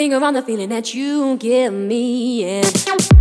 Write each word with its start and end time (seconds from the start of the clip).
Finger 0.00 0.24
on 0.24 0.32
the 0.32 0.40
feeling 0.40 0.70
that 0.70 0.94
you 0.94 1.36
give 1.36 1.74
me, 1.74 2.42
yeah. 2.42 3.19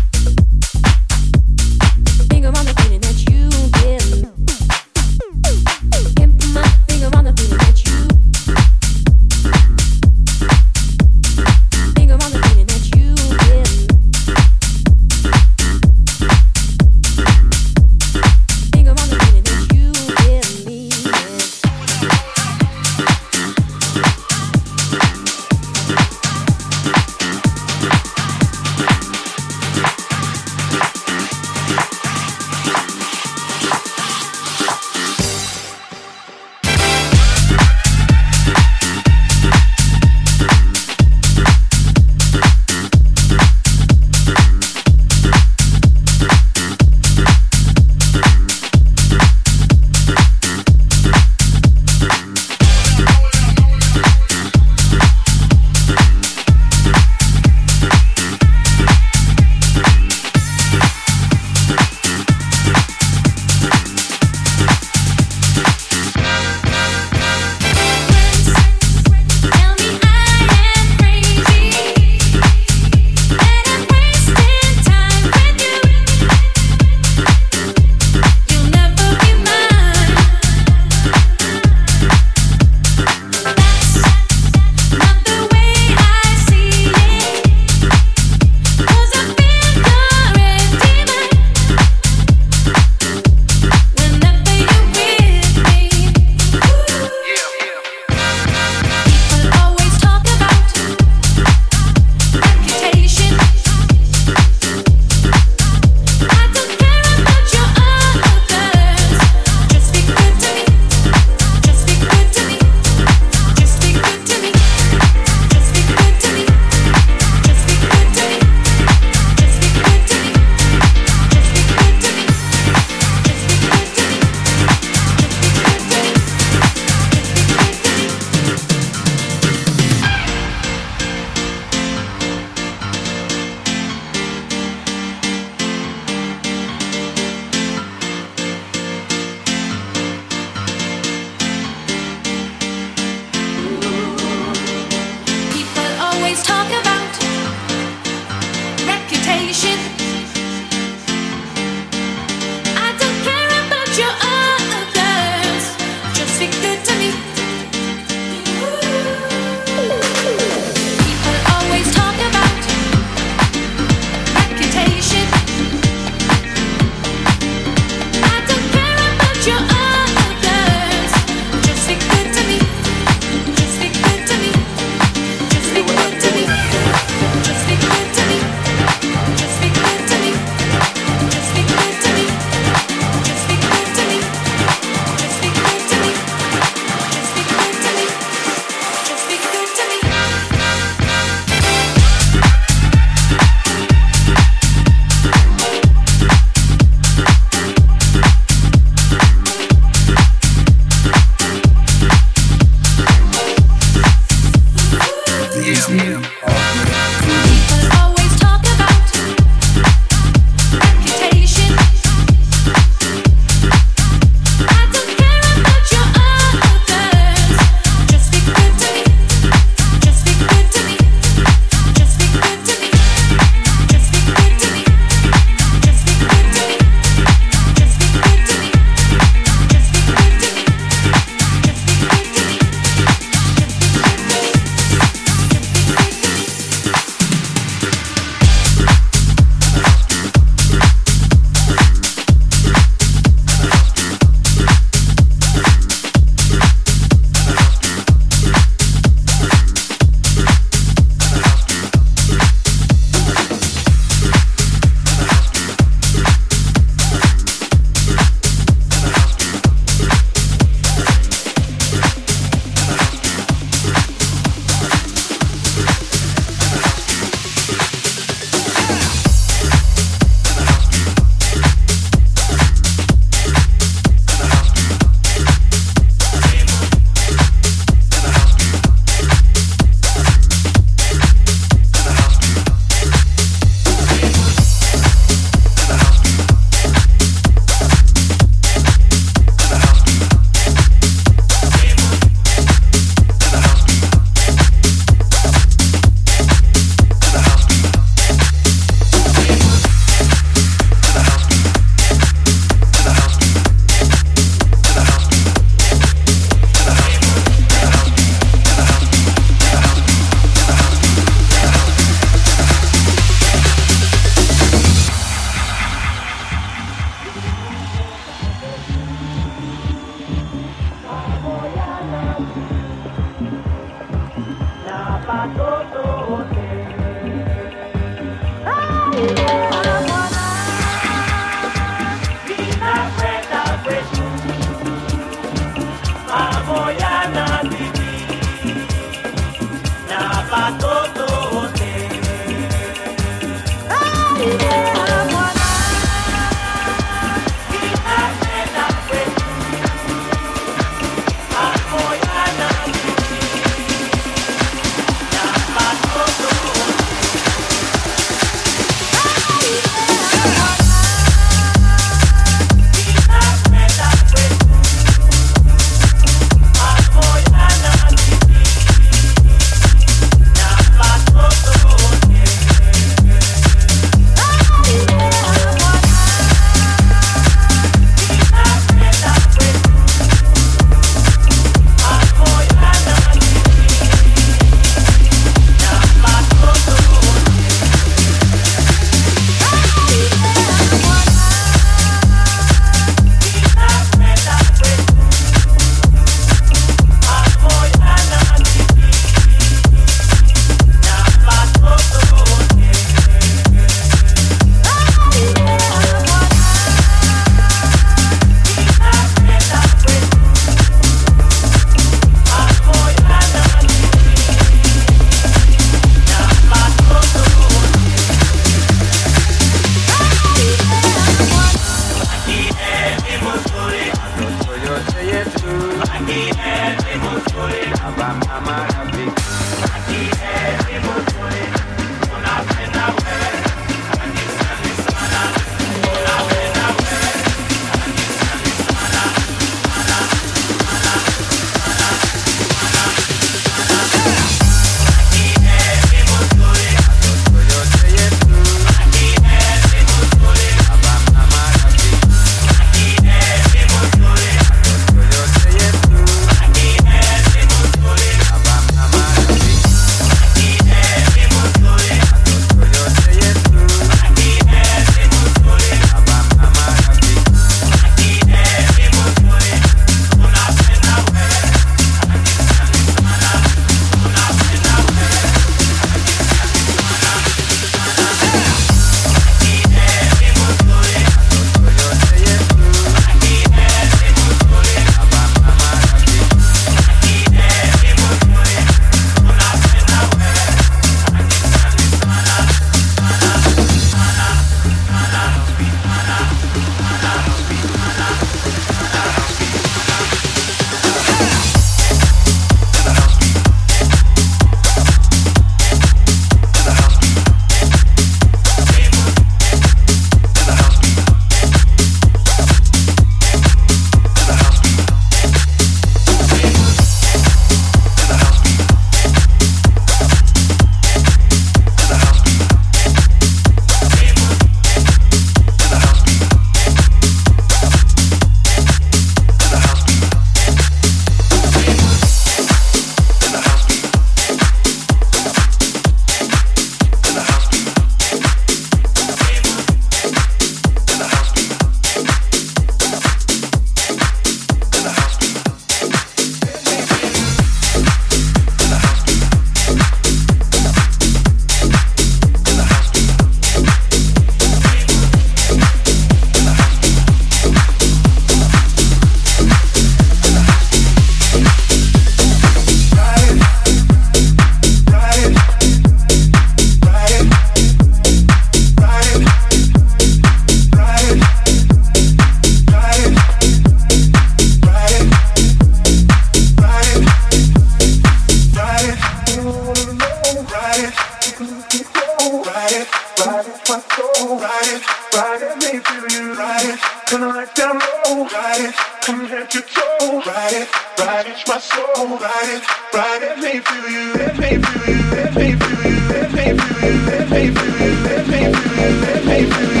Ride 586.81 586.93
it, 586.93 586.99
turn 587.27 587.41
the 587.41 587.47
light 587.47 587.75
down 587.75 587.99
low. 587.99 588.43
Ride 588.45 588.81
it, 588.81 588.95
come 589.21 589.45
head 589.45 589.69
to 589.69 589.81
toe. 589.81 590.41
Ride 590.41 590.73
it, 590.73 590.89
ride 591.19 591.45
it, 591.45 591.67
my 591.67 591.77
soul. 591.77 592.39
Ride 592.39 592.69
it, 592.69 592.83
ride 593.13 593.43
it, 593.43 593.59
may 593.59 593.79
feel 593.79 594.05
it 594.41 594.55
feel 594.55 594.79
you, 594.81 595.31
it 595.31 595.53
may 595.53 595.75
feel 595.75 596.05
you, 596.05 596.31
it 596.33 596.51
may 596.51 596.75
feel 596.75 596.81
you, 596.81 597.29
it 597.29 597.49
may 597.51 597.69
feel 597.69 597.97
you, 598.01 598.25
it 598.25 598.47
may 598.47 598.73
feel 598.73 598.97
you, 598.97 599.27
it 599.29 599.45
may 599.45 599.65
feel 599.69 599.95
you. 599.95 600.00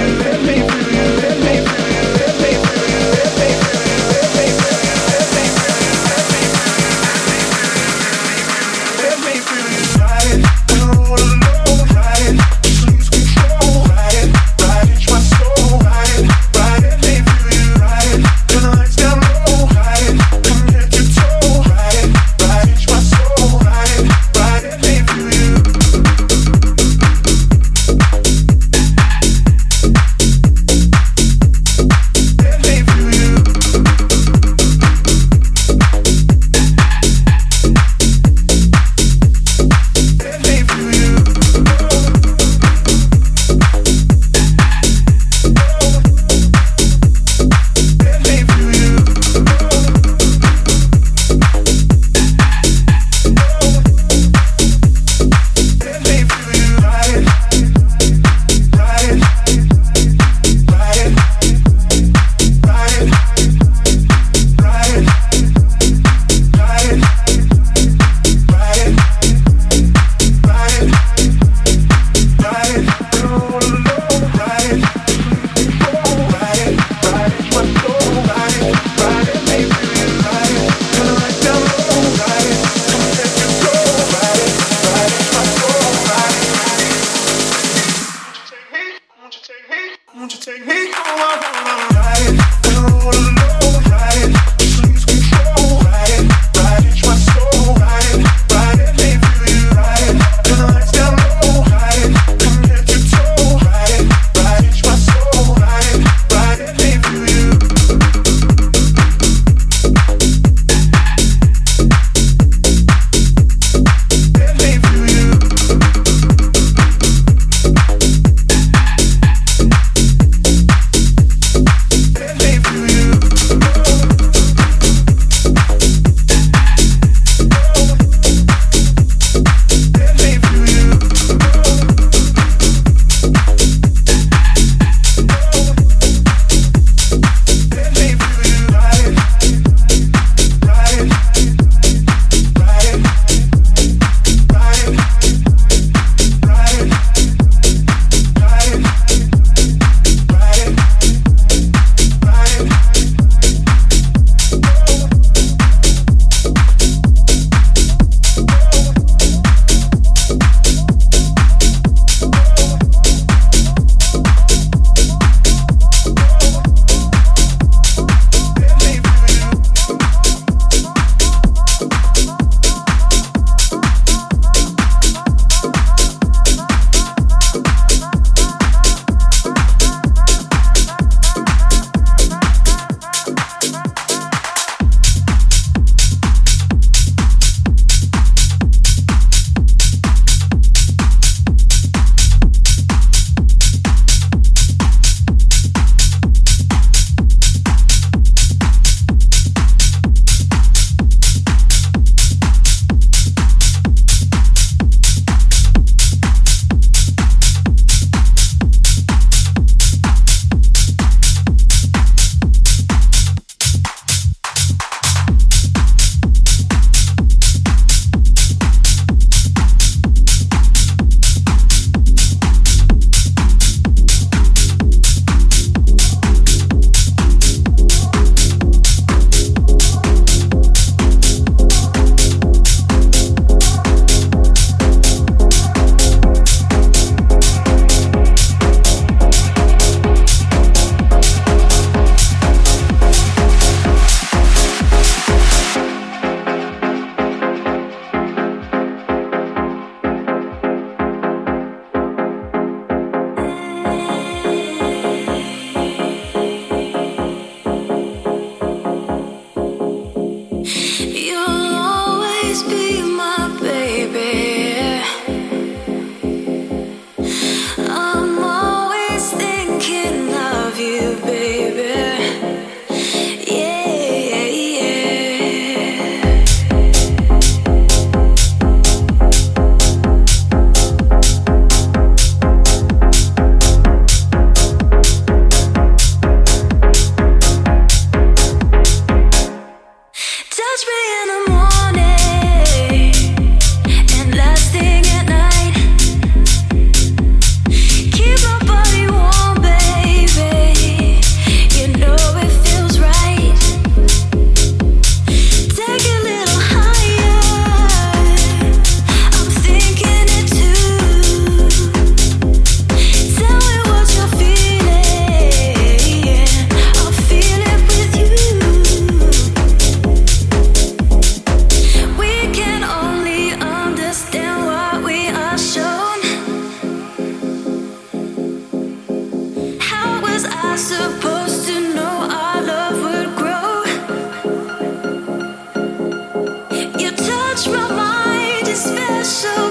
So. 339.23 339.70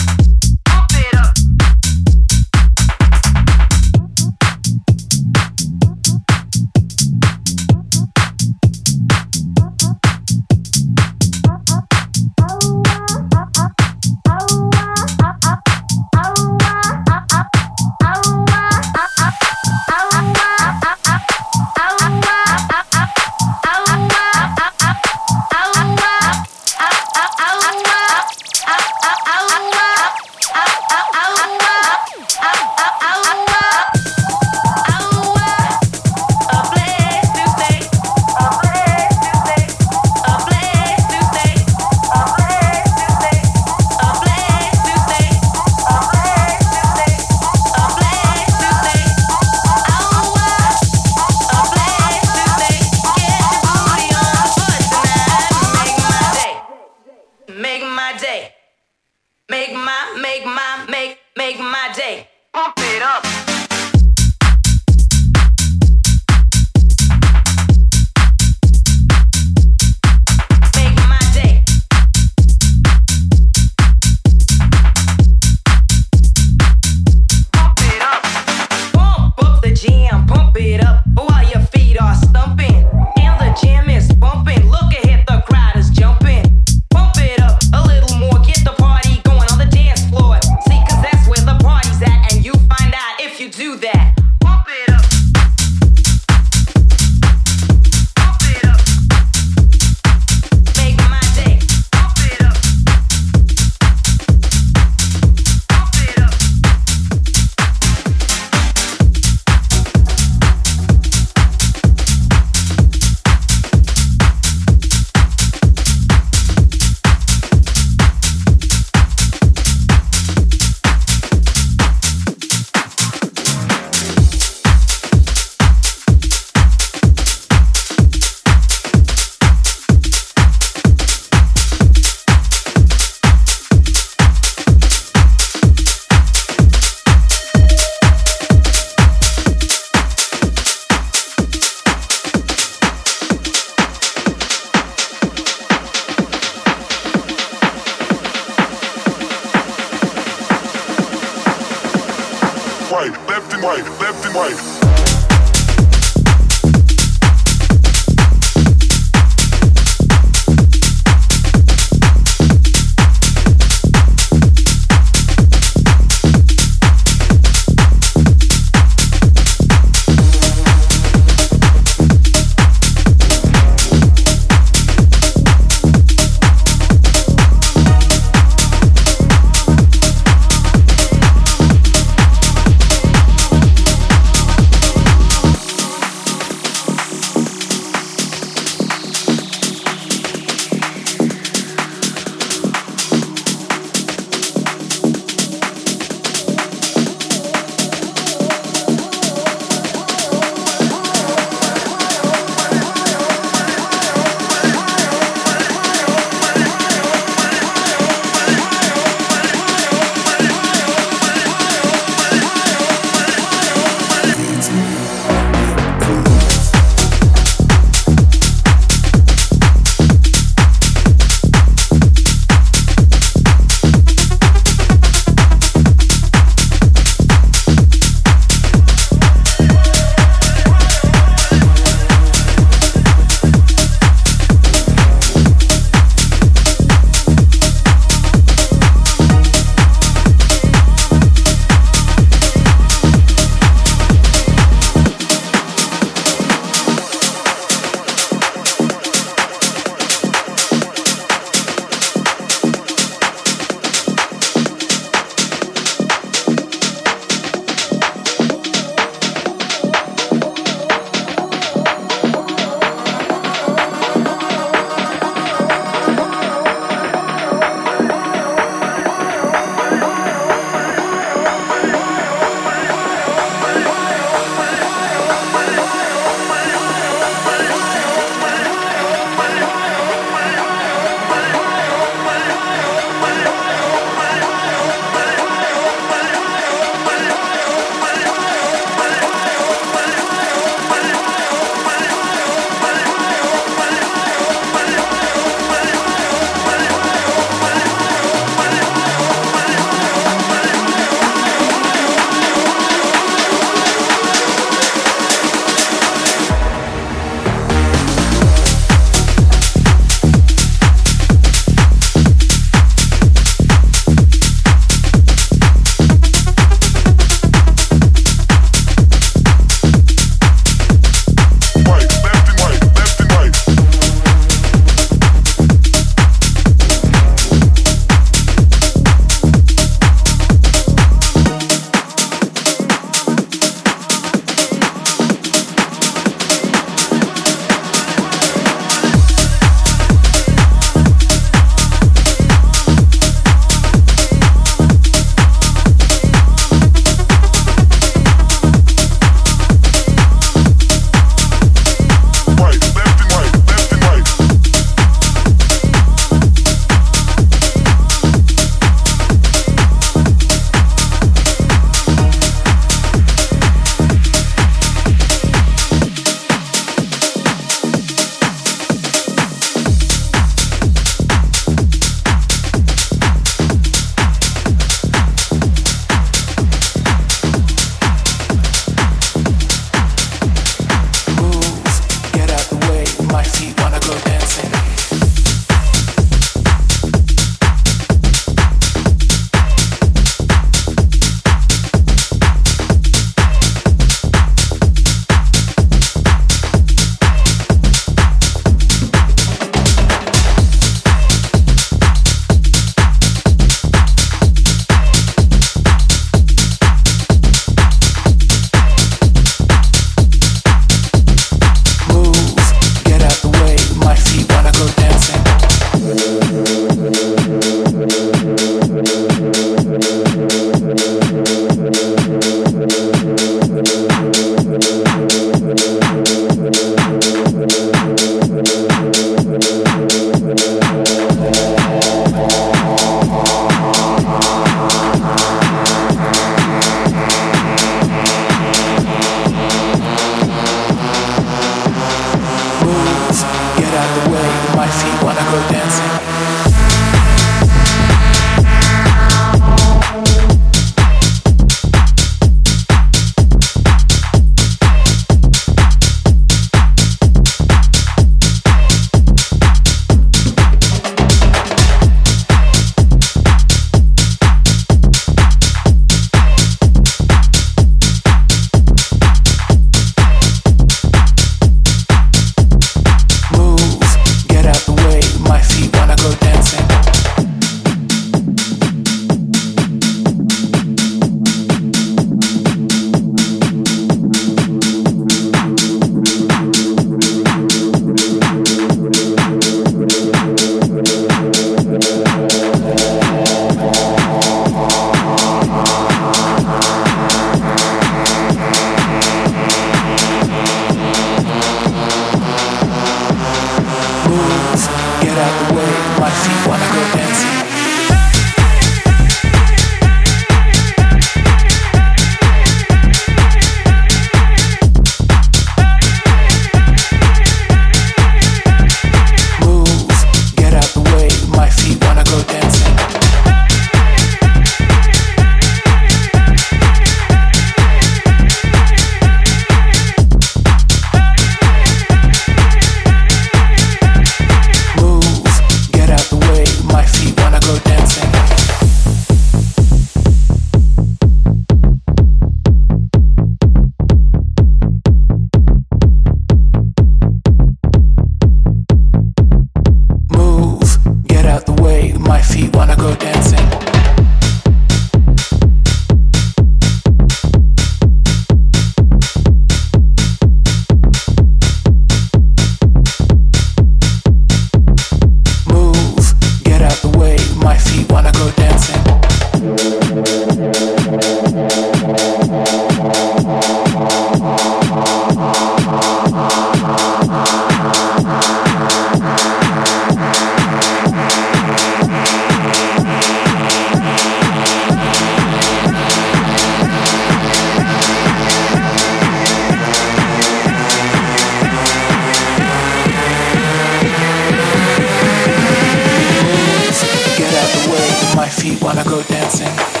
feet 598.61 598.79
while 598.83 598.99
I 598.99 599.03
go 599.03 599.23
dancing. 599.23 600.00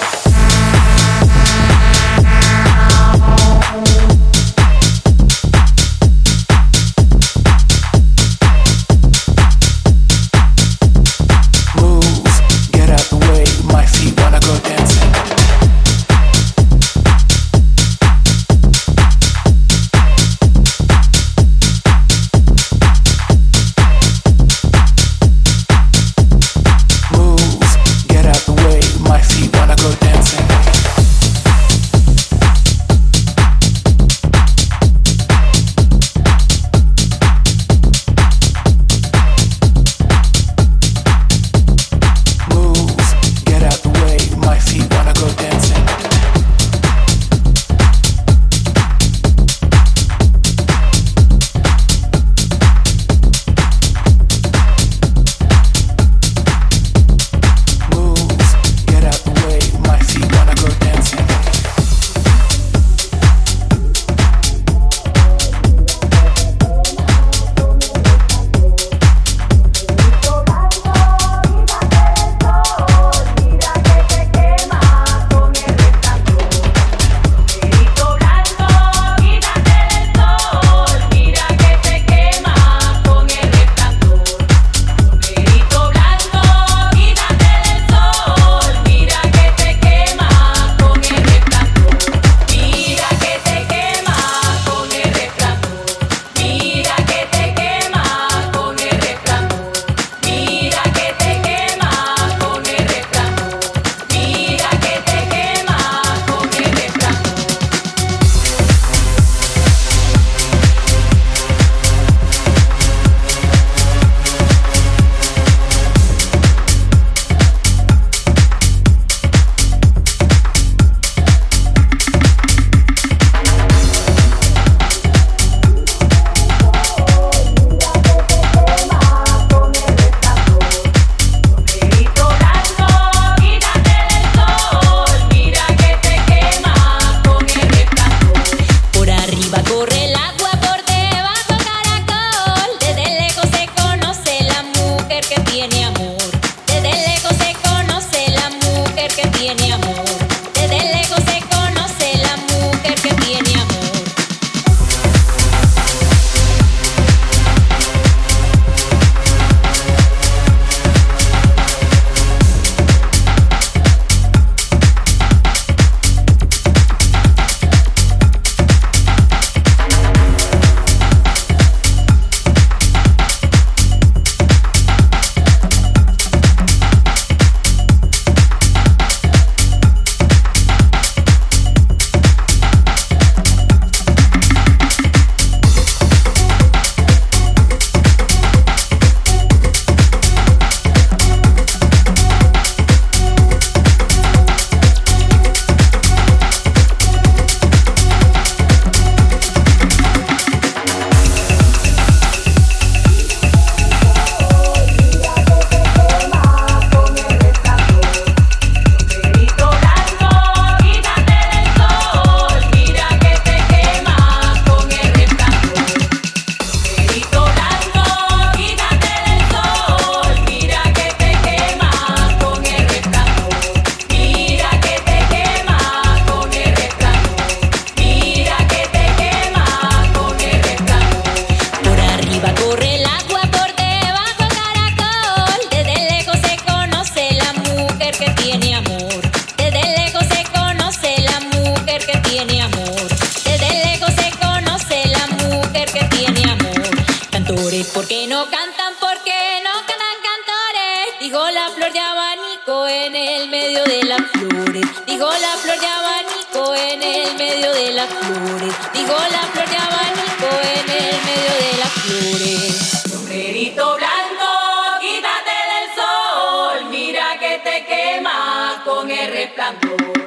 con 269.01 269.09
el 269.09 269.31
resplandor. 269.31 270.20